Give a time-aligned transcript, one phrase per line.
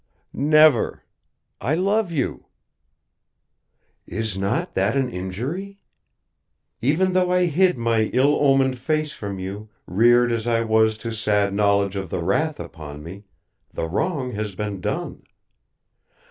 [0.33, 1.03] "Never.
[1.61, 2.47] I love you."
[4.07, 5.79] "Is not that an injury?
[6.81, 11.11] Even though I hid my ill omened face from you, reared as I was to
[11.11, 13.25] sad knowledge of the wrath upon me,
[13.71, 15.21] the wrong has been done.